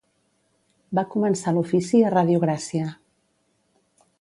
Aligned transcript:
Va 0.99 1.03
començar 1.11 1.53
l'ofici 1.57 2.01
a 2.07 2.15
Ràdio 2.15 2.41
Gràcia. 2.45 2.89